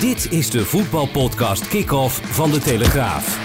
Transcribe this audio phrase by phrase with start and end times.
[0.00, 3.38] Dit is de voetbalpodcast Kick-Off van De Telegraaf.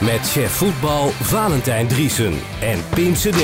[0.00, 3.42] Met chef voetbal Valentijn Driesen en Pim CD.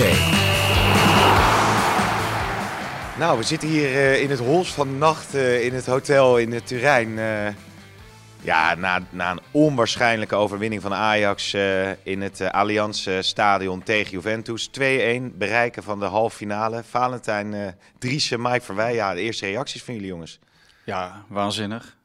[3.19, 6.39] Nou, we zitten hier uh, in het hols van de nacht uh, in het hotel
[6.39, 7.09] in het Turijn.
[7.09, 7.47] Uh,
[8.41, 11.55] ja, na, na een onwaarschijnlijke overwinning van Ajax
[12.03, 14.69] in het Allianz Stadion tegen Juventus.
[14.69, 14.73] 2-1,
[15.34, 16.83] bereiken van de halve finale.
[16.91, 18.95] Valentijn Driesen, Mike Verwij.
[18.95, 20.41] Ja, de eerste reacties van jullie jongens.
[20.84, 21.97] Ja, waanzinnig.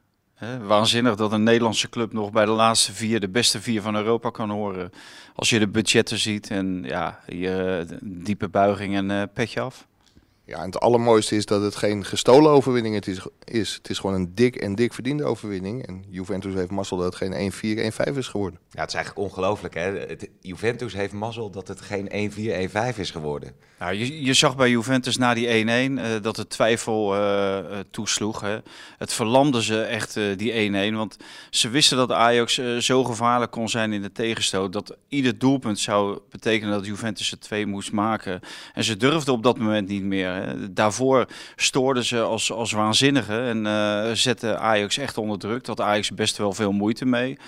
[0.62, 4.30] Waanzinnig dat een Nederlandse club nog bij de laatste vier, de beste vier van Europa
[4.30, 4.90] kan horen.
[5.34, 9.86] Als je de budgetten ziet en ja, je diepe buiging en uh, petje af.
[10.48, 13.74] Ja, en het allermooiste is dat het geen gestolen overwinning het is, is.
[13.74, 15.86] Het is gewoon een dik en dik verdiende overwinning.
[15.86, 18.60] En Juventus heeft mazzel dat het geen 1-4, 1-5 is geworden.
[18.70, 19.74] Ja, het is eigenlijk ongelooflijk.
[19.74, 19.98] Hè?
[19.98, 23.52] Het, Juventus heeft mazzel dat het geen 1-4, 1-5 is geworden.
[23.78, 27.58] Nou, je, je zag bij Juventus na die 1-1 uh, dat het twijfel uh,
[27.90, 28.40] toesloeg.
[28.40, 28.58] Hè?
[28.98, 30.94] Het verlamde ze echt uh, die 1-1.
[30.94, 31.16] Want
[31.50, 34.72] ze wisten dat Ajax zo gevaarlijk kon zijn in de tegenstoot.
[34.72, 38.40] Dat ieder doelpunt zou betekenen dat Juventus er twee moest maken.
[38.74, 40.37] En ze durfden op dat moment niet meer.
[40.70, 45.64] Daarvoor stoorden ze als, als waanzinnige en uh, zetten Ajax echt onder druk.
[45.64, 47.38] Dat Ajax best wel veel moeite mee.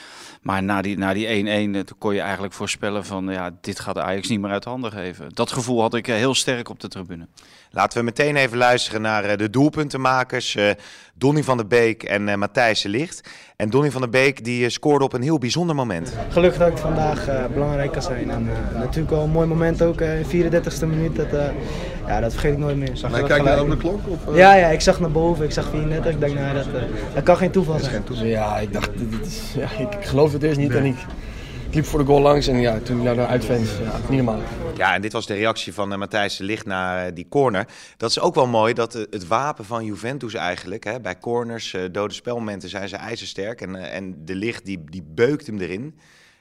[0.42, 4.28] Maar na die 1-1 na die kon je eigenlijk voorspellen van ja, dit gaat Ajax
[4.28, 5.28] niet meer uit handen geven.
[5.34, 7.26] Dat gevoel had ik eh, heel sterk op de tribune.
[7.70, 10.56] Laten we meteen even luisteren naar eh, de doelpuntenmakers.
[10.56, 10.70] Uh,
[11.14, 13.28] Donny van der Beek en uh, Matthijs de Licht.
[13.56, 16.12] En Donny van der Beek die scoorde op een heel bijzonder moment.
[16.28, 18.30] Gelukkig dat ik vandaag uh, belangrijk kan zijn.
[18.30, 21.16] En natuurlijk wel een mooi moment ook in de 34ste minuut.
[21.16, 21.28] Dat,
[22.10, 22.96] ja, dat vergeet ik nooit meer.
[22.96, 24.00] Zag maar kijk je over de klok?
[24.08, 25.44] Of, ja, ja, ik zag naar boven.
[25.44, 26.12] Ik zag 34.
[26.12, 26.66] Ik dacht, nou, dat,
[27.14, 28.04] dat kan geen toeval zijn.
[28.22, 30.68] Ja, ik dacht, dit is, ja, ik geloof het eerst niet.
[30.68, 30.78] Nee.
[30.78, 30.96] En ik,
[31.68, 34.22] ik liep voor de goal langs en ja, toen ik naar de uitvent, ja, niet
[34.22, 34.40] normaal.
[34.76, 37.66] Ja, en dit was de reactie van uh, Matthijs de Ligt naar uh, die corner.
[37.96, 41.76] Dat is ook wel mooi, dat uh, het wapen van Juventus eigenlijk, hè, bij corners,
[41.92, 43.60] dode spelmomenten zijn ze ijzersterk.
[43.60, 45.98] En, en de Ligt die, die beukt hem erin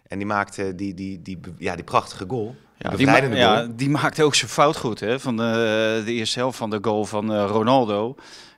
[0.08, 2.56] en die maakte die, die, die, ja, die prachtige goal.
[2.81, 6.40] Ja, die, ma ja, die maakte ook zijn fout goed hè, van de, de eerste
[6.40, 8.16] helft van de goal van Ronaldo.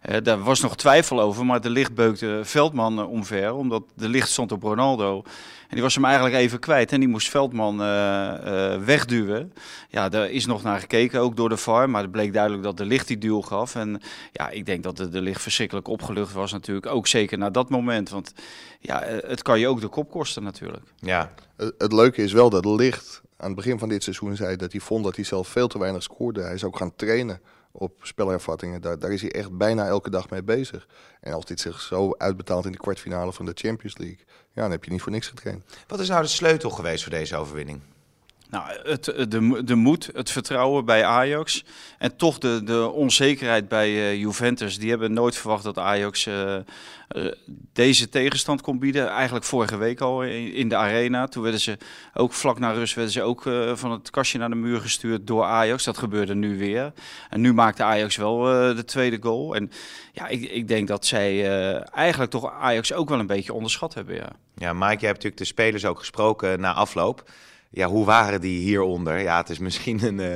[0.10, 4.30] Uh, daar was nog twijfel over, maar de licht beukte Veldman omver, omdat de licht
[4.30, 5.24] stond op Ronaldo.
[5.62, 9.54] En die was hem eigenlijk even kwijt en die moest Veldman uh, wegduwen.
[9.90, 12.78] Ja, daar is nog naar gekeken, ook door de VAR, maar het bleek duidelijk dat
[12.78, 13.76] de licht die duw gaf.
[13.76, 14.02] En
[14.32, 17.70] ja, ik denk dat de, de licht verschrikkelijk opgelucht was natuurlijk, ook zeker na dat
[17.70, 18.10] moment.
[18.10, 18.34] Want
[18.80, 20.84] ja, het kan je ook de kop kosten natuurlijk.
[21.00, 21.32] Ja.
[21.58, 24.82] Het, leuke is wel dat licht aan het begin van dit seizoen zei dat hij
[24.82, 26.42] vond dat hij zelf veel te weinig scoorde.
[26.42, 27.42] Hij is ook gaan trainen
[27.72, 28.82] op spelervattingen.
[28.82, 30.88] Daar, daar is hij echt bijna elke dag mee bezig.
[31.22, 34.72] En als dit zich zo uitbetaalt in de kwartfinale van de Champions League, ja, dan
[34.72, 35.64] heb je niet voor niks getraind.
[35.88, 37.82] Wat is nou de sleutel geweest voor deze overwinning?
[38.52, 41.66] Nou, het, de, de moed, het vertrouwen bij Ajax
[41.98, 44.78] en toch de, de onzekerheid bij uh, Juventus.
[44.78, 46.56] Die hebben nooit verwacht dat Ajax uh,
[47.74, 49.08] deze tegenstand kon bieden.
[49.08, 51.28] Eigenlijk vorige week al in, in, de arena.
[51.28, 51.78] Toen werden ze
[52.14, 53.42] ook vlak na rust werden ze ook
[53.74, 55.84] van het kastje naar de muur gestuurd door Ajax.
[55.84, 56.94] Dat gebeurde nu weer.
[57.30, 58.40] En nu maakte Ajax wel
[58.76, 59.56] de tweede goal.
[59.56, 59.72] En
[60.12, 61.50] ja, ik, ik denk dat zij
[61.90, 64.16] eigenlijk toch Ajax ook wel een beetje onderschat hebben.
[64.16, 67.24] Ja, ja Mike, je hebt natuurlijk de spelers ook gesproken na afloop
[67.72, 69.20] ja, hoe waren die hieronder?
[69.20, 70.36] Ja, het is misschien een, uh,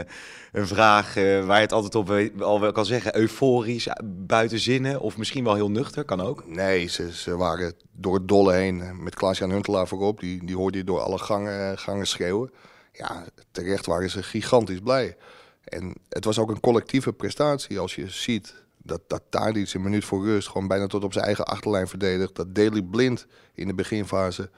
[0.51, 3.17] een vraag uh, waar je het altijd op al wel kan zeggen.
[3.17, 6.47] Euforisch, buiten zinnen of misschien wel heel nuchter, kan ook.
[6.47, 10.19] Nee, ze, ze waren door het dolle heen met Klaas-Jan Huntelaar voorop.
[10.19, 12.51] Die, die hoorde je door alle gangen, gangen schreeuwen.
[12.91, 15.17] Ja, terecht waren ze gigantisch blij.
[15.63, 20.05] En het was ook een collectieve prestatie als je ziet dat, dat Tadic een minuut
[20.05, 22.35] voor rust gewoon bijna tot op zijn eigen achterlijn verdedigt.
[22.35, 24.49] Dat Daily Blind in de beginfase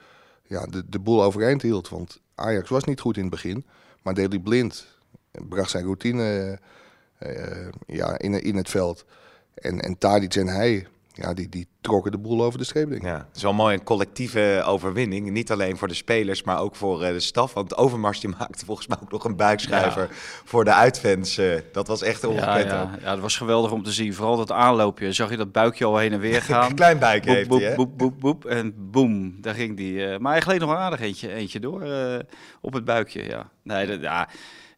[0.42, 1.88] ja, de, de boel overeind hield.
[1.88, 3.66] Want Ajax was niet goed in het begin.
[4.02, 4.86] Maar Daley Blind
[5.48, 6.58] bracht zijn routine
[7.22, 9.04] uh, ja, in, in het veld.
[9.54, 10.86] En, en Tadic en hij,
[11.20, 12.66] ja, die, die trokken de boel over de.
[12.72, 13.02] Denk ik.
[13.02, 15.30] Ja, het is wel mooi, een collectieve overwinning.
[15.30, 17.54] Niet alleen voor de spelers, maar ook voor uh, de staf.
[17.54, 20.08] Want Overmars die maakte volgens mij ook nog een buikschuiver ja.
[20.44, 21.38] voor de uitfans.
[21.38, 22.70] Uh, dat was echt ongekend.
[22.70, 22.98] Ja, ja.
[23.02, 24.14] ja, dat was geweldig om te zien.
[24.14, 25.12] Vooral dat aanloopje.
[25.12, 26.74] Zag je dat buikje al heen en weer gaan.
[26.74, 29.94] Klein buikje heeft boep, hij, boep, boep, boep, En boem, daar ging die.
[29.94, 31.82] Uh, maar hij gleed nog aardig eentje, eentje door
[32.60, 33.28] op het buikje.
[33.28, 34.28] Ja, nee, dat, ja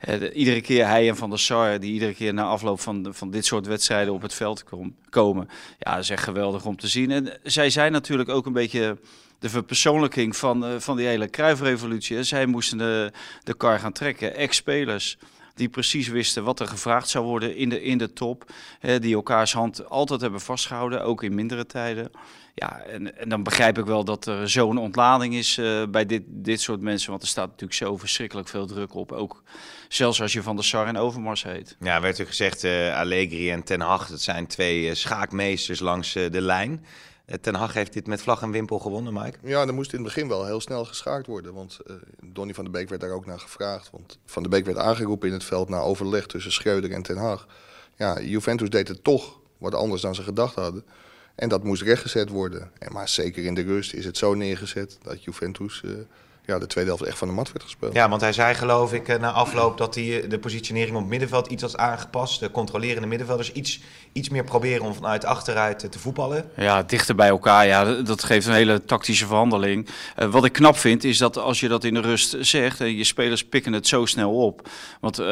[0.09, 3.31] Uh, iedere keer hij en Van der Sar, die iedere keer na afloop van, van
[3.31, 5.49] dit soort wedstrijden op het veld kom, komen.
[5.79, 7.11] Ja, dat is echt geweldig om te zien.
[7.11, 8.99] En zij zijn natuurlijk ook een beetje
[9.39, 12.23] de verpersoonlijking van, uh, van die hele kruifrevolutie.
[12.23, 13.13] Zij moesten de,
[13.43, 15.19] de kar gaan trekken, ex-spelers
[15.61, 18.53] die precies wisten wat er gevraagd zou worden in de, in de top.
[18.79, 22.11] Hè, die elkaars hand altijd hebben vastgehouden, ook in mindere tijden.
[22.55, 26.23] Ja, en, en dan begrijp ik wel dat er zo'n ontlading is uh, bij dit,
[26.27, 27.11] dit soort mensen.
[27.11, 29.13] Want er staat natuurlijk zo verschrikkelijk veel druk op.
[29.13, 29.43] Ook
[29.89, 31.77] zelfs als je van de Sar en Overmars heet.
[31.81, 36.13] Ja, werd u gezegd, uh, Allegri en Ten Hag, dat zijn twee uh, schaakmeesters langs
[36.13, 36.85] de lijn.
[37.41, 39.39] Ten Hag heeft dit met vlag en wimpel gewonnen, Mike.
[39.43, 41.55] Ja, dan moest in het begin wel heel snel geschaakt worden.
[41.55, 43.91] Want uh, Donny van der Beek werd daar ook naar gevraagd.
[43.91, 47.17] Want Van der Beek werd aangeroepen in het veld na overleg tussen Schreuder en Ten
[47.17, 47.47] Hag.
[47.97, 50.85] Ja, Juventus deed het toch wat anders dan ze gedacht hadden.
[51.35, 52.71] En dat moest rechtgezet worden.
[52.79, 55.83] En maar zeker in de rust is het zo neergezet dat Juventus...
[55.85, 55.93] Uh,
[56.51, 57.95] ja, de tweede helft echt van de mat werd gespeeld.
[57.95, 61.47] Ja, want hij zei geloof ik na afloop dat hij de positionering op het middenveld
[61.47, 62.41] iets had aangepast.
[62.41, 63.81] De controlerende middenvelders iets,
[64.13, 66.51] iets meer proberen om vanuit achteruit te voetballen.
[66.57, 67.67] Ja, dichter bij elkaar.
[67.67, 69.89] Ja, dat geeft een hele tactische verhandeling.
[70.19, 72.97] Uh, wat ik knap vind is dat als je dat in de rust zegt en
[72.97, 74.69] je spelers pikken het zo snel op.
[75.01, 75.27] Want uh,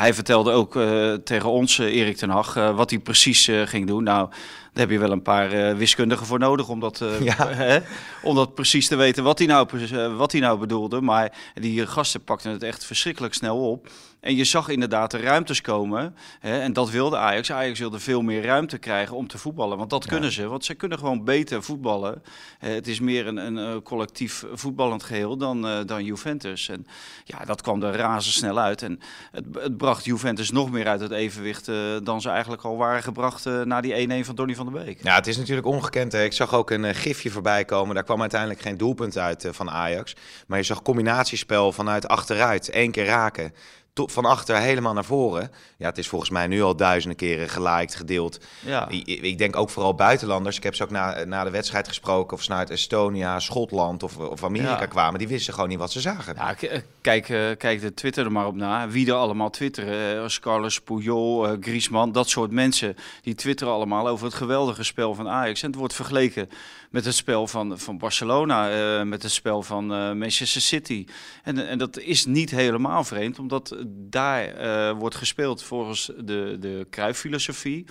[0.00, 4.02] hij vertelde ook uh, tegen ons, Erik ten Hag, wat hij precies ging doen.
[4.02, 4.28] Nou,
[4.72, 7.48] daar heb je wel een paar uh, wiskundigen voor nodig om dat, uh, ja.
[7.64, 7.78] hè,
[8.22, 11.00] om dat precies te weten wat hij, nou, uh, wat hij nou bedoelde.
[11.00, 13.88] Maar die gasten pakten het echt verschrikkelijk snel op.
[14.20, 16.16] En je zag inderdaad de ruimtes komen.
[16.40, 17.52] Hè, en dat wilde Ajax.
[17.52, 19.78] Ajax wilde veel meer ruimte krijgen om te voetballen.
[19.78, 20.10] Want dat ja.
[20.10, 20.46] kunnen ze.
[20.46, 22.22] Want ze kunnen gewoon beter voetballen.
[22.58, 26.68] het is meer een, een, collectief voetballend geheel dan, uh, dan Juventus.
[26.68, 26.86] En
[27.24, 28.82] ja, dat kwam er razendsnel uit.
[28.82, 29.00] En
[29.30, 33.02] het, het bracht Juventus nog meer uit het evenwicht uh, dan ze eigenlijk al waren
[33.02, 35.02] gebracht uh, na die 1-1 van Donny van der Beek.
[35.02, 36.12] Ja, het is natuurlijk ongekend.
[36.12, 36.24] Hè.
[36.24, 37.94] Ik zag ook een gifje voorbij komen.
[37.94, 40.16] Daar kwam uiteindelijk geen doelpunt uit van Ajax.
[40.46, 42.74] Maar je zag combinatiespel vanuit achteruit.
[42.74, 43.52] Eén keer raken
[43.94, 45.50] van achter helemaal naar voren.
[45.76, 48.40] Ja, het is volgens mij nu al duizenden keren geliked, gedeeld.
[48.64, 48.88] Ja.
[48.88, 50.56] Ik, ik, denk ook vooral buitenlanders.
[50.56, 54.16] Ik heb ze ook na, na de wedstrijd gesproken of ze naar Estonia, Schotland of,
[54.16, 54.86] of Amerika ja.
[54.86, 55.18] kwamen.
[55.18, 56.34] Die wisten gewoon niet wat ze zagen.
[56.36, 56.54] Ja,
[57.00, 58.88] kijk, uh, kijk de Twitter er maar op na.
[58.88, 60.22] Wie er allemaal twitteren.
[60.24, 62.96] Uh, Carlos Puyol, Griezmann, dat soort mensen.
[63.22, 65.62] Die twitteren allemaal over het geweldige spel van Ajax.
[65.62, 66.48] En het wordt vergeleken
[66.90, 71.06] met het spel van, van Barcelona, uh, met het spel van uh, Manchester City.
[71.42, 76.86] En, en dat is niet helemaal vreemd, omdat daar uh, wordt gespeeld volgens de, de
[76.90, 77.86] Cruyff-filosofie.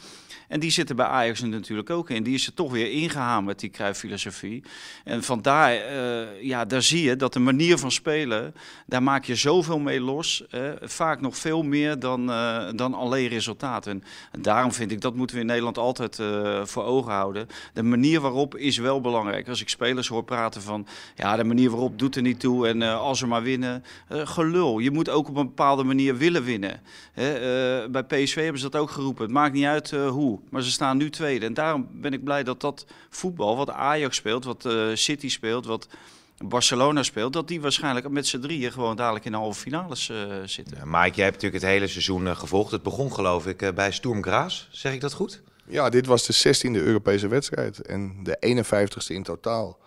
[0.47, 2.24] En die zitten bij Ajax natuurlijk ook in.
[2.24, 4.63] Die is er toch weer ingehamerd, die kruiffilosofie.
[5.03, 8.56] En vandaar, uh, ja, daar zie je dat de manier van spelen,
[8.86, 10.44] daar maak je zoveel mee los.
[10.81, 14.03] Vaak nog veel meer dan, uh, dan alleen resultaten.
[14.31, 16.21] En daarom vind ik, dat moeten we in Nederland altijd
[16.63, 17.47] voor ogen houden.
[17.74, 19.47] De manier waarop is wel belangrijk.
[19.47, 22.68] Als ik spelers hoor praten van, ja, de manier waarop doet er niet toe.
[22.68, 24.80] En als we maar winnen, gelul.
[24.80, 26.81] Je moet ook op een bepaalde manier willen winnen.
[27.92, 29.24] bij PSV hebben ze dat ook geroepen.
[29.24, 30.28] Het maakt niet uit hoe.
[30.49, 31.45] Maar ze staan nu tweede.
[31.45, 35.65] En daarom ben ik blij dat dat voetbal, wat Ajax speelt, wat uh, City speelt,
[35.65, 35.87] wat
[36.37, 40.17] Barcelona speelt, dat die waarschijnlijk met z'n drieën gewoon dadelijk in de halve finales uh,
[40.45, 40.77] zitten.
[40.77, 42.71] Ja, Mike, jij hebt natuurlijk het hele seizoen uh, gevolgd.
[42.71, 44.67] Het begon geloof ik uh, bij Sturm Graz.
[44.71, 45.41] Zeg ik dat goed?
[45.67, 49.77] Ja, dit was de 16e Europese wedstrijd en de 51ste in totaal.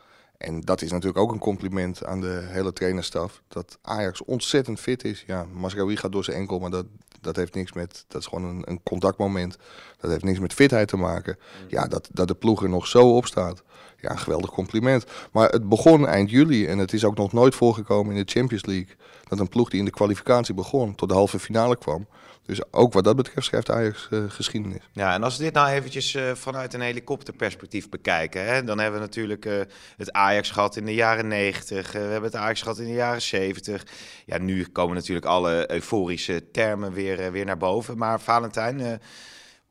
[0.43, 3.43] En dat is natuurlijk ook een compliment aan de hele trainerstaf.
[3.49, 5.25] Dat Ajax ontzettend fit is.
[5.27, 6.87] Ja, Masraoui gaat door zijn enkel, maar dat,
[7.21, 8.05] dat heeft niks met...
[8.09, 9.57] Dat is gewoon een, een contactmoment.
[10.01, 11.39] Dat heeft niks met fitheid te maken.
[11.69, 13.63] Ja, dat, dat de ploeg er nog zo op staat.
[14.01, 15.05] Ja, een geweldig compliment.
[15.33, 18.65] Maar het begon eind juli en het is ook nog nooit voorgekomen in de Champions
[18.65, 18.97] League...
[19.29, 22.07] dat een ploeg die in de kwalificatie begon tot de halve finale kwam...
[22.47, 24.83] Dus ook wat dat betreft schrijft Ajax uh, geschiedenis.
[24.93, 29.01] Ja, en als we dit nou eventjes uh, vanuit een helikopterperspectief bekijken, hè, dan hebben
[29.01, 29.61] we natuurlijk uh,
[29.97, 33.23] het Ajax gehad in de jaren 90, we hebben het Ajax gehad in de jaren
[33.23, 33.87] 70.
[34.27, 37.99] Ja, nu komen natuurlijk alle euforische termen weer, weer naar boven.
[37.99, 39.01] Maar Valentijn,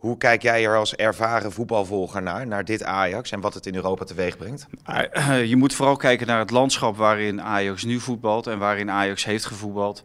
[0.02, 3.76] hoe kijk jij er als ervaren voetbalvolger naar, naar dit Ajax en wat het in
[3.76, 4.68] Europa teweeg brengt?
[5.52, 9.46] Je moet vooral kijken naar het landschap waarin Ajax nu voetbalt en waarin Ajax heeft
[9.46, 10.04] gevoetbald.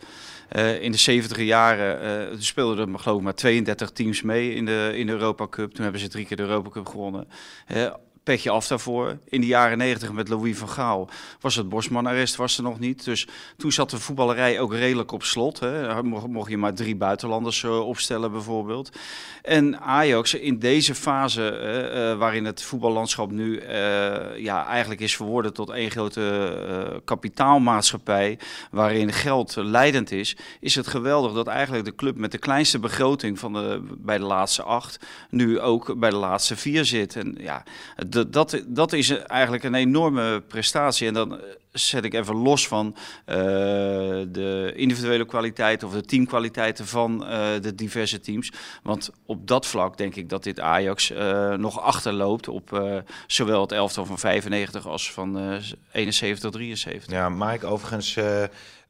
[0.52, 4.64] Uh, in de 70 jaren uh, speelden er geloof ik maar 32 teams mee in
[4.64, 5.72] de, in de Europa Cup.
[5.72, 7.28] Toen hebben ze drie keer de Europa Cup gewonnen.
[8.26, 9.18] Petje af daarvoor.
[9.28, 11.08] In de jaren 90 met Louis van Gaal
[11.40, 13.04] was het Bosman-arrest was er nog niet.
[13.04, 15.60] Dus toen zat de voetballerij ook redelijk op slot.
[15.60, 16.02] Hè.
[16.02, 18.90] Mocht, je maar drie buitenlanders uh, opstellen bijvoorbeeld.
[19.42, 23.62] En Ajax in deze fase uh, uh, waarin het voetballandschap nu
[24.36, 28.38] ja, eigenlijk is verworden tot één grote kapitaalmaatschappij
[28.70, 33.38] waarin geld leidend is, is het geweldig dat eigenlijk de club met de kleinste begroting
[33.38, 34.98] van de, bij de laatste acht
[35.30, 37.16] nu ook bij de laatste vier zit.
[37.16, 37.62] En ja,
[37.94, 41.06] het dat, dat, is eigenlijk een enorme prestatie.
[41.06, 41.40] En dan
[41.72, 42.86] zet ik even los van
[43.26, 43.36] uh,
[44.28, 48.52] de individuele kwaliteiten of de teamkwaliteiten van uh, de diverse teams.
[48.82, 53.72] Want op dat vlak denk ik dat dit Ajax uh, nog achterloopt op zowel het
[53.72, 55.60] elftal van 95 als van
[55.92, 57.10] 71, 73.
[57.12, 58.18] Ja, Mike, overigens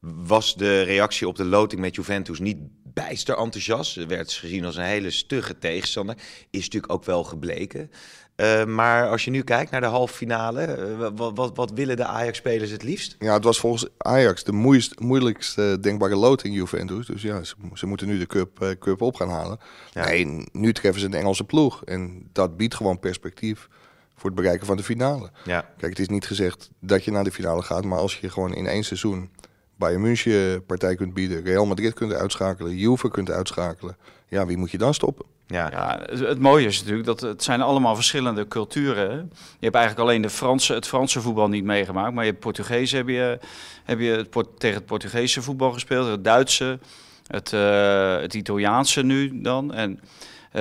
[0.00, 2.59] was de reactie op de loting met Juventus niet
[2.97, 3.97] bijster enthousiast.
[3.97, 6.16] Er werd gezien als een hele stugge tegenstander.
[6.50, 7.90] Is natuurlijk ook wel gebleken.
[8.36, 11.96] Uh, maar als je nu kijkt naar de halve finale, uh, wat, wat, wat, willen
[11.96, 13.16] de Ajax-spelers het liefst?
[13.18, 14.52] Ja, het was volgens Ajax de
[14.98, 17.06] moeilijkste denkbare loting Juventus.
[17.06, 19.58] Dus ja, ze, ze, moeten nu de cup, uh, cup op gaan halen.
[19.92, 20.04] Ja.
[20.04, 21.84] Nee, nu treffen ze een Engelse ploeg.
[21.84, 23.68] En dat biedt gewoon perspectief
[24.14, 25.30] voor het bereiken van de finale.
[25.44, 25.60] Ja.
[25.76, 28.54] Kijk, het is niet gezegd dat je naar de finale gaat, maar als je gewoon
[28.54, 29.30] in één seizoen
[29.76, 33.97] Bayern München partij kunt bieden, Real Madrid kunt uitschakelen, Juve kunt uitschakelen,
[34.28, 35.25] ja, wie moet je dan stoppen?
[35.49, 35.71] Ja.
[35.71, 39.11] ja, het mooie is natuurlijk dat het zijn allemaal verschillende culturen.
[39.59, 42.92] Je hebt eigenlijk alleen de Franse, het Franse voetbal niet meegemaakt, maar je hebt Portugees
[42.92, 43.38] heb je,
[43.85, 46.78] heb je het, tegen het Portugese voetbal gespeeld, het Duitse,
[47.26, 49.75] het, uh, het Italiaanse nu dan.
[49.75, 49.99] En uh,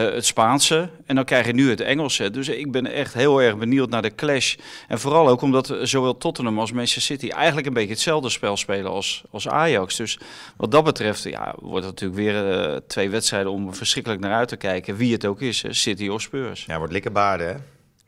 [0.01, 0.89] het Spaanse.
[1.05, 2.31] En dan krijg je nu het Engelse.
[2.31, 4.55] Dus ik ben echt heel erg benieuwd naar de clash.
[4.87, 8.91] En vooral ook omdat zowel Tottenham als Manchester City eigenlijk een beetje hetzelfde spel spelen
[8.91, 9.95] als, als Ajax.
[9.95, 10.19] Dus
[10.57, 14.47] wat dat betreft ja, wordt het natuurlijk weer uh, twee wedstrijden om verschrikkelijk naar uit
[14.47, 14.95] te kijken.
[14.95, 16.65] Wie het ook is, City of Spurs.
[16.65, 17.55] Ja, wordt likkerbaarden hè?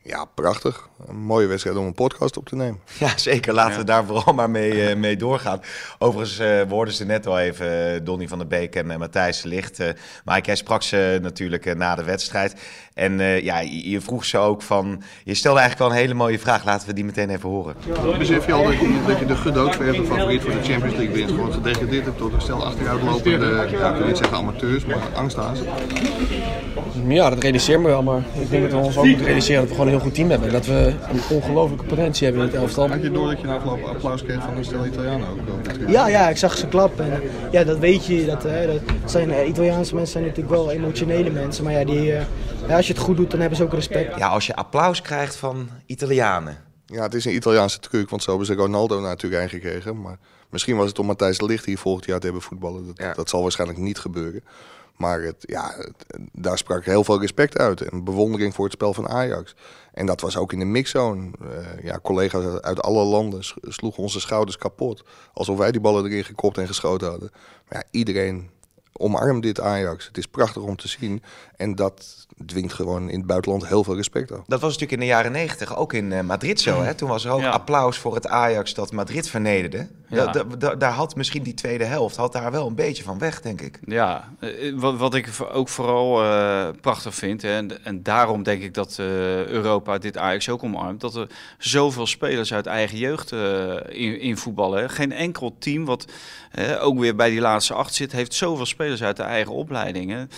[0.08, 0.88] Ja, prachtig.
[1.06, 2.80] Een mooie wedstrijd om een podcast op te nemen.
[2.98, 3.54] Ja, zeker.
[3.54, 5.60] Laten we daar vooral maar mee, uh, mee doorgaan.
[5.98, 9.82] Overigens uh, woorden ze net al even, uh, Donny van der Beek en Matthijs Licht.
[10.24, 12.54] maar jij sprak ze natuurlijk na de wedstrijd.
[12.94, 15.02] En ja, je, je, vroeg ze ook van...
[15.24, 16.64] Je stelde eigenlijk wel een hele mooie vraag.
[16.64, 17.76] Laten we die meteen even horen.
[18.18, 21.30] Besef je al dat je, dat je de gedoodverfde favoriet voor de Champions League bent?
[21.30, 23.46] Gewoon gedegradeerd hebt tot een stel achteruitlopende...
[23.70, 25.66] Ja, ik wil niet zeggen amateurs, maar angsthazen.
[27.06, 28.02] Ja, dat realiseert me wel.
[28.02, 30.16] Maar ik denk dat we ons ook moeten realiseren dat we gewoon een heel goed
[30.16, 30.48] team hebben.
[30.48, 32.88] En dat we een ongelofelijke potentie hebben in het elftal.
[32.88, 35.38] Had je door dat je een afgelopen applaus kreeg van een stel Italianen ook?
[35.86, 37.12] Ja, ja, ik zag ze klappen.
[37.12, 38.26] En ja, dat weet je.
[38.26, 41.64] Dat, hè, dat zijn, uh, Italiaanse mensen zijn natuurlijk wel emotionele mensen.
[41.64, 42.20] Maar ja, die, uh,
[42.68, 44.18] ja, als je het goed doet, dan hebben ze ook respect.
[44.18, 46.56] Ja, als je applaus krijgt van Italianen.
[46.86, 50.00] Ja, het is een Italiaanse truc, want zo hebben ze Ronaldo natuurlijk aangekregen.
[50.00, 50.18] Maar
[50.50, 52.86] misschien was het om Matthijs de Ligt hier volgend jaar te hebben voetballen.
[52.86, 53.12] Dat, ja.
[53.12, 54.42] dat zal waarschijnlijk niet gebeuren.
[54.98, 58.94] Maar het, ja, het, daar sprak heel veel respect uit en bewondering voor het spel
[58.94, 59.54] van Ajax.
[59.98, 61.30] En dat was ook in de mixzone.
[61.42, 65.04] Uh, ja, collega's uit alle landen sloegen onze schouders kapot.
[65.32, 67.30] Alsof wij die ballen erin gekopt en geschoten hadden.
[67.68, 68.50] Maar ja, iedereen
[68.92, 70.06] omarm dit Ajax.
[70.06, 71.22] Het is prachtig om te zien.
[71.56, 74.40] En dat dwingt gewoon in het buitenland heel veel respect af.
[74.46, 76.82] Dat was natuurlijk in de jaren negentig ook in uh, Madrid zo.
[76.82, 76.94] Hè?
[76.94, 79.88] Toen was er ook applaus voor het Ajax dat Madrid vernederde.
[80.10, 80.26] Ja.
[80.26, 83.40] Da da daar had misschien die tweede helft had daar wel een beetje van weg,
[83.40, 83.78] denk ik.
[83.84, 87.44] Ja, eh, wat, wat ik ook vooral uh, prachtig vind...
[87.44, 89.06] En, en daarom denk ik dat uh,
[89.46, 91.00] Europa dit Ajax ook omarmt...
[91.00, 91.28] dat er
[91.58, 93.32] zoveel spelers uit eigen jeugd
[93.88, 94.90] in, in voetballen.
[94.90, 96.04] Geen enkel team wat
[96.80, 98.12] ook weer bij die laatste acht zit...
[98.12, 100.30] heeft zoveel spelers uit de eigen opleidingen.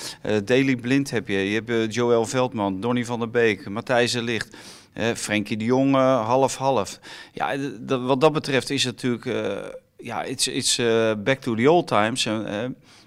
[0.45, 4.56] Daily Blind heb je, je hebt Joël Veldman, Donny van der Beek, Matthijs de Licht...
[4.94, 6.99] Uh, Frenkie de Jong, half-half.
[7.32, 7.56] Ja,
[7.87, 9.25] wat dat betreft is het natuurlijk...
[9.25, 12.28] Uh, ja, it's, it's uh, back to the old times.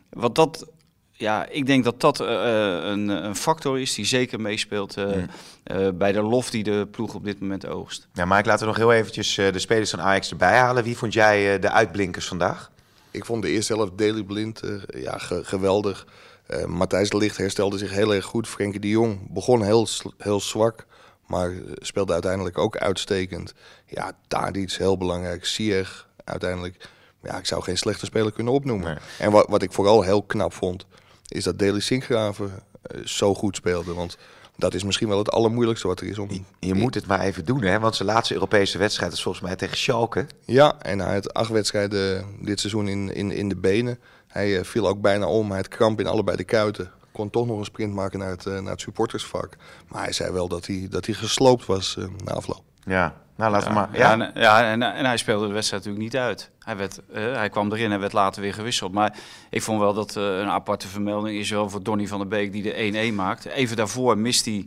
[0.10, 0.68] wat dat...
[1.12, 5.98] Ja, ik denk dat dat een, een, factor is die zeker meespeelt mm.
[5.98, 8.08] bij de lof die de ploeg op dit moment oogst.
[8.14, 10.84] Ja, Mike, laten we nog heel eventjes de spelers van Ajax erbij halen.
[10.84, 12.72] Wie vond jij de uitblinkers vandaag?
[13.12, 16.08] Ik vond de eerste helft Daily Blind ja, geweldig.
[16.54, 18.48] Uh, Matthijs de Licht herstelde zich heel erg goed.
[18.48, 20.86] Frenkie de Jong begon heel, heel zwak,
[21.28, 23.54] maar speelde uiteindelijk ook uitstekend.
[23.86, 25.46] Ja, daar iets heel belangrijk.
[25.46, 26.90] Sieg uiteindelijk.
[27.22, 29.00] Ja, ik zou geen slechte speler kunnen opnoemen.
[29.20, 30.86] En wat, wat ik vooral heel knap vond,
[31.28, 32.64] is dat Deli Sinkgraven
[32.96, 33.94] uh, zo goed speelde.
[33.94, 34.18] Want
[34.56, 36.46] dat is misschien wel het allermoeilijkste wat er is om...
[36.60, 37.80] Je, moet het maar even doen, hè?
[37.80, 40.26] Want zijn laatste Europese wedstrijd is volgens mij tegen Schalke.
[40.46, 44.00] Ja, en hij had acht wedstrijden dit seizoen in, in, in de benen.
[44.28, 45.48] Hij uh, viel ook bijna om.
[45.48, 46.92] Hij had kramp in allebei de kuiten.
[47.12, 49.56] Kon toch nog een sprint maken naar het, uh, naar het supportersvak.
[49.88, 52.64] Maar hij zei wel dat hij, dat hij gesloopt was na afloop.
[52.86, 54.00] Ja, nou laten ja, we maar.
[54.00, 56.50] Ja, ja, en, ja en, en, hij speelde de wedstrijd natuurlijk niet uit.
[56.60, 58.92] Hij, werd, hij kwam erin en werd later weer gewisseld.
[58.92, 59.18] Maar
[59.50, 62.64] ik vond wel dat een aparte vermelding is wel voor Donny van der Beek die
[62.64, 63.46] de 1-1 maakt.
[63.46, 64.66] Even daarvoor mist hij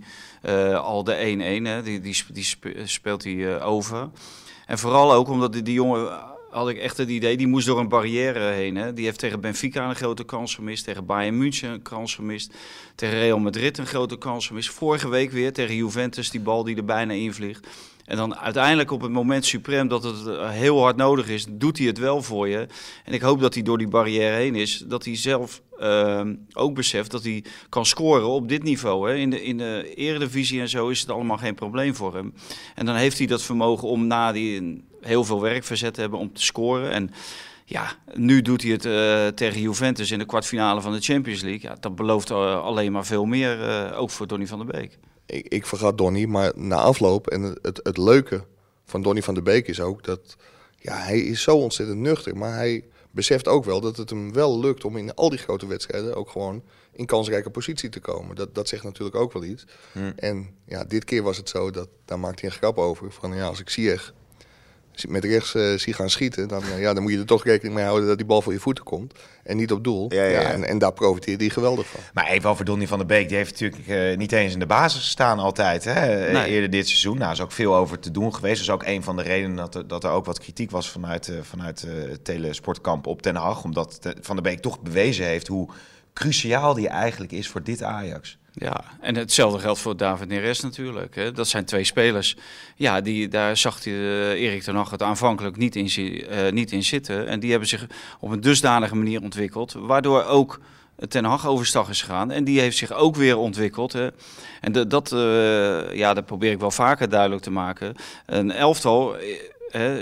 [0.74, 1.84] al de 1-1.
[1.84, 4.08] Die, die, die speelt hij over.
[4.66, 6.08] En vooral ook omdat die, die jongen
[6.56, 8.76] had ik echt het idee, die moest door een barrière heen.
[8.76, 8.92] Hè.
[8.92, 12.54] Die heeft tegen Benfica een grote kans gemist, tegen Bayern München een kans gemist,
[12.94, 14.70] tegen Real Madrid een grote kans gemist.
[14.70, 17.66] Vorige week weer tegen Juventus, die bal die er bijna invliegt.
[18.06, 21.78] En dan uiteindelijk op het moment suprem dat het eh, heel hard nodig is, doet
[21.78, 22.66] hij het wel voor je.
[23.04, 26.74] En ik hoop dat hij door die barrière heen is, dat hij zelf ehm, ook
[26.74, 29.10] beseft dat hij kan scoren op dit niveau.
[29.10, 29.16] Hè.
[29.16, 32.34] In, de, in de eredivisie en zo is het allemaal geen probleem voor hem.
[32.74, 36.32] En dan heeft hij dat vermogen om na die heel veel werk verzet hebben om
[36.32, 36.90] te scoren.
[36.90, 37.10] En
[37.64, 41.70] ja, nu doet hij het eh, tegen Juventus in de kwartfinale van de Champions League.
[41.70, 44.98] Ja, dat belooft eh, alleen maar veel meer, ook voor Donny van der Beek.
[45.26, 48.44] Ik, ik vergat Donny, maar na afloop en het, het leuke
[48.84, 50.36] van Donny van der Beek is ook dat
[50.76, 52.36] ja, hij is zo ontzettend nuchter.
[52.36, 55.66] Maar hij beseft ook wel dat het hem wel lukt om in al die grote
[55.66, 58.36] wedstrijden ook gewoon in kansrijke positie te komen.
[58.36, 59.64] Dat, dat zegt natuurlijk ook wel iets.
[59.92, 60.12] Hmm.
[60.16, 63.12] En ja, dit keer was het zo, dat, daar maakte hij een grap over.
[63.12, 64.14] Van ja, als ik Ziyech
[65.08, 67.74] met rechts eh, zie gaan schieten, dan, eh, ja, dan moet je er toch rekening
[67.74, 69.14] mee houden dat die bal voor je voeten komt.
[69.44, 70.12] En niet op doel.
[70.14, 70.50] Ja, ja, ja.
[70.50, 72.00] en, en daar profiteert hij geweldig van.
[72.14, 73.28] Maar even over Donny van der Beek.
[73.28, 75.84] Die heeft natuurlijk eh, niet eens in de basis gestaan altijd.
[75.84, 76.32] Hè?
[76.32, 76.50] Nee.
[76.50, 77.18] Eerder dit seizoen.
[77.18, 78.54] Nou, is ook veel over te doen geweest.
[78.56, 80.90] Dat is ook een van de redenen dat er, dat er ook wat kritiek was
[80.90, 83.64] vanuit, eh, vanuit eh, het telesportkamp op Den Haag.
[83.64, 85.68] Omdat de- Van der Beek toch bewezen heeft hoe
[86.12, 88.38] cruciaal die eigenlijk is voor dit Ajax.
[88.58, 91.14] Ja, en hetzelfde geldt voor David Neres natuurlijk.
[91.14, 91.32] Hè.
[91.32, 92.36] Dat zijn twee spelers.
[92.76, 95.88] Ja, die, daar zag hij, eh, Erik ten Hag het aanvankelijk niet in,
[96.28, 97.26] eh, niet in zitten.
[97.26, 97.86] En die hebben zich
[98.20, 99.72] op een dusdanige manier ontwikkeld.
[99.72, 100.60] Waardoor ook
[101.08, 102.30] Ten Hag overstag is gegaan.
[102.30, 103.92] En die heeft zich ook weer ontwikkeld.
[103.92, 104.08] Hè.
[104.60, 107.94] En dat, eh, ja, dat probeer ik wel vaker duidelijk te maken.
[108.26, 109.16] Een elftal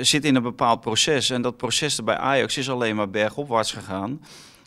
[0.00, 1.30] zit in een bepaald proces.
[1.30, 4.20] En dat proces bij Ajax is alleen maar bergopwaarts gegaan.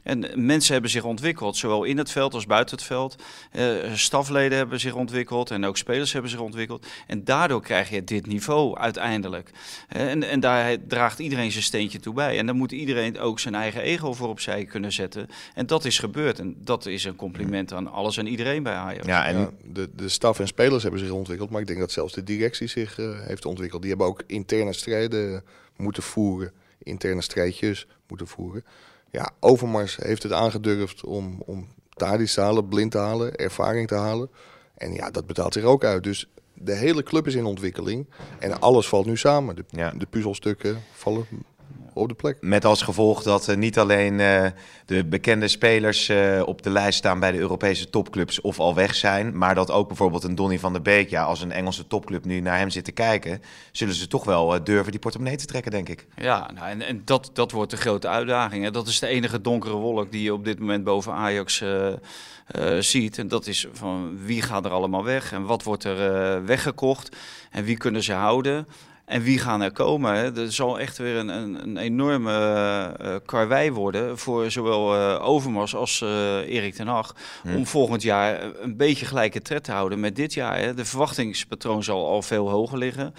[0.08, 3.16] En mensen hebben zich ontwikkeld, zowel in het veld als buiten het veld.
[3.52, 6.86] Eh, stafleden hebben zich ontwikkeld en ook spelers hebben zich ontwikkeld.
[7.08, 9.52] En daardoor krijg je dit niveau uiteindelijk.
[9.90, 12.38] Eh, en, en daar draagt iedereen zijn steentje toe bij.
[12.38, 15.30] En dan moet iedereen ook zijn eigen ego voor opzij kunnen zetten.
[15.54, 16.40] En dat is gebeurd.
[16.40, 19.06] En dat is een compliment aan alles en iedereen bij Ajax.
[19.06, 21.92] Ja, en Ja, de, de staf en spelers hebben zich ontwikkeld, maar ik denk dat
[21.92, 23.82] zelfs de directie zich eh, heeft ontwikkeld.
[23.82, 25.44] Die hebben ook interne strijden
[25.76, 26.52] moeten voeren,
[26.84, 28.64] interne strijdjes moeten voeren.
[29.18, 33.96] Ja, Overmars heeft het aangedurfd om, om Tadic te halen, blind te halen, ervaring te
[33.96, 34.30] halen.
[34.76, 36.04] En ja, dat betaalt zich ook uit.
[36.04, 38.08] Dus de hele club is in ontwikkeling
[38.40, 39.56] en alles valt nu samen.
[39.56, 39.92] De, Ja.
[39.98, 41.26] de puzzelstukken vallen
[41.98, 42.38] op de plek.
[42.42, 44.46] Met als gevolg dat eh, niet alleen eh,
[44.86, 48.96] de bekende spelers eh, op de lijst staan bij de Europese topclubs of al weg
[48.96, 52.26] zijn, maar dat ook bijvoorbeeld een Donny van der Beek, ja, als een Engelse topclub
[52.26, 53.42] nu naar hem zit te kijken,
[53.72, 56.06] zullen ze toch wel durven die portemonnee te trekken, denk ik.
[56.16, 58.64] Ja, nou, en, en dat, dat wordt de grote uitdaging.
[58.64, 58.72] Hè.
[58.72, 61.64] Dat is de enige donkere wolk die je op dit moment boven Ajax
[62.80, 63.18] ziet.
[63.18, 67.16] En dat is van wie gaat er allemaal weg en wat wordt er eh, weggekocht
[67.52, 68.68] en wie kunnen ze houden.
[69.08, 70.14] En wie gaan er komen?
[70.14, 70.42] Hè?
[70.42, 72.32] Er zal echt weer een, een, een enorme
[73.00, 77.16] eh, karwei worden voor zowel eh, Overmars als eh, Erik ten Hag.
[77.56, 80.60] Om volgend jaar een beetje gelijke tred te houden met dit jaar.
[80.60, 80.74] Hè?
[80.74, 83.14] De verwachtingspatroon zal al veel hoger liggen.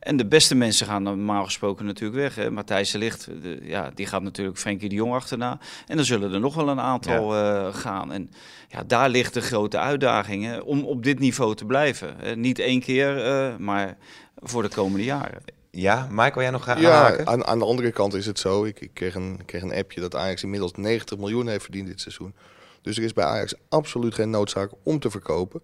[0.00, 2.34] En de beste mensen gaan normaal gesproken natuurlijk weg.
[2.34, 2.50] Hè?
[2.50, 5.58] Matthijs de Ligt, de- ja, die gaat natuurlijk Frenkie de Jong achterna.
[5.86, 7.28] En dan zullen er nog wel een aantal
[7.72, 8.12] gaan.
[8.12, 8.30] En
[8.68, 10.58] ja, daar ligt de grote uitdaging hè?
[10.58, 12.40] om op dit niveau te blijven.
[12.40, 13.14] Niet één keer,
[13.58, 13.96] maar
[14.36, 15.42] voor de komende jaren.
[15.70, 17.26] Ja, Michael, jij nog graag Ja, aanhaken?
[17.26, 18.64] aan, aan de andere kant is het zo.
[18.64, 21.86] Ik, ik, kreeg een, ik kreeg een appje dat Ajax inmiddels 90 miljoen heeft verdiend
[21.86, 22.34] dit seizoen.
[22.82, 25.62] Dus er is bij Ajax absoluut geen noodzaak om te verkopen.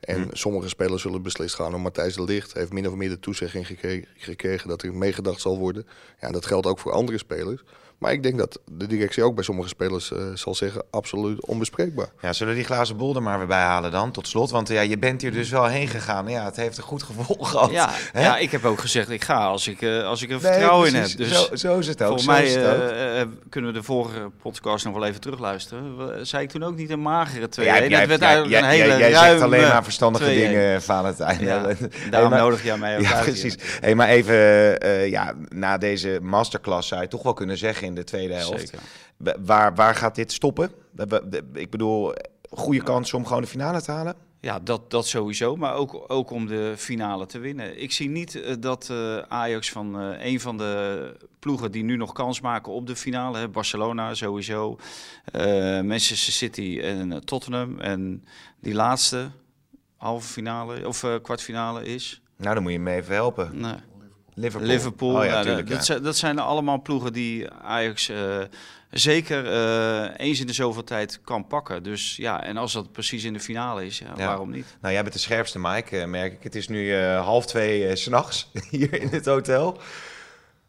[0.00, 2.52] En sommige spelers zullen beslist gaan om Matthijs de Ligt.
[2.52, 5.86] Heeft min of meer de toezegging gekregen, gekregen dat er meegedacht zal worden.
[6.20, 7.62] Ja, dat geldt ook voor andere spelers.
[8.00, 12.06] Maar ik denk dat de directie ook bij sommige spelers eh, zal zeggen absoluut onbespreekbaar.
[12.20, 14.50] Ja, zullen we die glazen bol er maar weer bij halen dan, tot slot?
[14.50, 16.28] Want ja, je bent hier dus wel heen gegaan.
[16.28, 17.70] Ja, het heeft een goed gevolg gehad.
[17.70, 18.22] Ja, Hè?
[18.22, 20.88] ja, ik heb ook gezegd, ik ga als ik, eh, als ik er Nee, vertrouwen
[20.88, 21.02] in heb.
[21.02, 21.16] precies.
[21.16, 22.06] Dus zo, zo is het ook.
[22.08, 22.64] volgens mij
[23.18, 26.26] eh, kunnen we de vorige podcast nog wel even terugluisteren.
[26.26, 27.66] Zei ik toen ook niet een magere twee?
[27.66, 30.28] Ja, Nee, jij, dat werd eigenlijk een hele jij- zegt alleen maar verstandige 2-1.
[30.34, 31.40] dingen, Valentijn.
[31.40, 31.66] Ja,
[32.10, 33.56] daarom nodig jij mij ook Ja, uit precies.
[33.80, 34.34] Hey, maar even,
[34.80, 38.68] eh, ja, na deze masterclass zou je toch wel kunnen zeggen in de tweede helft.
[38.68, 38.80] Zeker.
[39.40, 40.70] Waar, waar gaat dit stoppen?
[41.52, 42.14] Ik bedoel,
[42.50, 44.14] goede kans om gewoon de finale te halen?
[44.40, 47.82] Ja, dat, dat sowieso, maar ook, ook om de finale te winnen.
[47.82, 51.96] Ik zie niet eh, dat eh, Ajax van eh, een van de ploegen die nu
[51.96, 54.78] nog kans maken op de finale, hè, Barcelona sowieso,
[55.82, 58.24] Manchester City en Tottenham en
[58.60, 59.30] die laatste
[59.96, 62.22] halve finale of kwartfinale is.
[62.36, 63.60] Nou, dan moet je me even helpen.
[63.60, 63.74] Nee.
[64.34, 64.68] Liverpool.
[64.68, 65.98] Liverpool, Oh ja, ja, tuurlijk, dat, ja.
[65.98, 68.38] dat zijn allemaal ploegen die Ajax eh,
[68.90, 71.82] zeker eh, eens in de zoveel tijd kan pakken.
[71.82, 74.76] Dus ja, en als dat precies in de finale is, ja, waarom niet?
[74.80, 76.42] Nou, jij bent de scherpste, Mike, eh, merk ik.
[76.42, 79.80] Het is nu half twee s s'nachts hier in het hotel.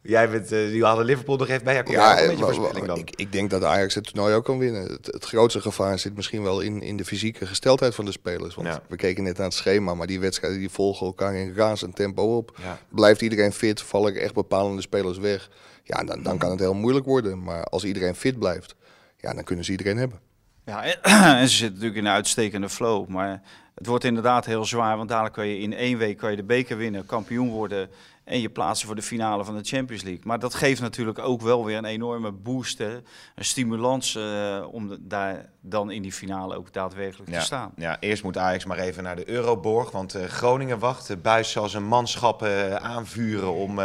[0.04, 1.74] Jij bent, uh, die hadden Liverpool nog even bij.
[1.74, 2.98] Ja, ja, een beetje voorspelling dan.
[2.98, 4.82] Ik, ik, denk dat Ajax het toernooi ook kan winnen.
[4.82, 8.56] Het, het, grootste gevaar zit misschien wel in, in de fysieke gesteldheid van de spelers.
[8.56, 11.96] Want we keken net naar het schema, maar die wedstrijden die volgen elkaar in razend
[11.96, 12.58] tempo op.
[12.90, 15.50] Blijft iedereen fit, vallen echt bepalende spelers weg.
[15.84, 17.44] Ja, dan, dan kan het heel moeilijk worden.
[17.44, 18.76] Maar als iedereen fit blijft,
[19.18, 20.20] ja, dan kunnen ze iedereen hebben.
[20.66, 20.98] Ja, en,
[21.50, 23.08] ze zitten natuurlijk in een uitstekende flow.
[23.08, 23.42] Maar
[23.76, 24.98] het wordt inderdaad heel zwaar.
[24.98, 27.90] Want dadelijk kan je in één week kan je de beker winnen, kampioen worden.
[28.32, 30.22] En je plaatsen voor de finale van de Champions League.
[30.26, 32.80] Maar dat geeft natuurlijk ook wel weer een enorme boost.
[32.80, 33.04] Een
[33.36, 37.72] stimulans uh, om daar dan in die finale ook daadwerkelijk te staan.
[37.76, 39.92] Ja, eerst moet Ajax maar even naar de Euroborg.
[39.92, 41.22] Want uh, Groningen wacht.
[41.22, 43.80] Buis zal zijn manschappen uh, aanvuren om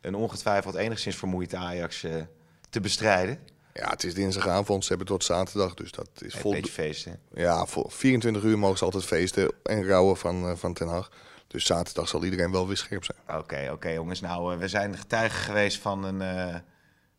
[0.00, 2.06] een ongetwijfeld enigszins vermoeid Ajax
[2.70, 3.38] te bestrijden.
[3.72, 4.82] Ja, het is dinsdagavond.
[4.82, 6.50] Ze hebben tot zaterdag, dus dat is vol.
[6.50, 7.18] Een beetje feesten.
[7.34, 11.10] Ja, voor 24 uur mogen ze altijd feesten en rouwen van, uh, van Ten Hag.
[11.50, 13.38] Dus zaterdag zal iedereen wel weer scherp zijn.
[13.38, 14.20] Oké, oké jongens.
[14.20, 16.54] Nou, uh, we zijn getuigen geweest van een uh,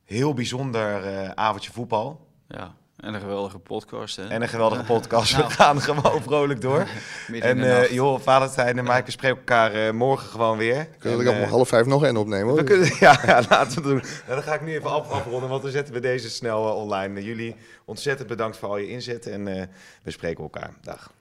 [0.04, 2.28] heel bijzonder avondje voetbal.
[2.48, 2.76] Ja.
[3.02, 4.16] En een geweldige podcast.
[4.16, 4.28] Hè?
[4.28, 5.32] En een geweldige podcast.
[5.32, 5.52] We nou.
[5.52, 6.88] gaan gewoon vrolijk door.
[7.40, 10.88] en uh, joh, Valentijn en Mike, we spreken elkaar uh, morgen gewoon weer.
[10.98, 12.56] Kunnen we er om half vijf nog één opnemen?
[12.56, 14.04] We kunnen, ja, ja, laten we doen.
[14.28, 16.76] Nou, dan ga ik nu even af, afronden, want we zetten we deze snel uh,
[16.76, 17.24] online.
[17.24, 19.44] jullie ontzettend bedankt voor al je inzet en
[20.04, 20.74] we spreken elkaar.
[20.82, 21.12] Dag.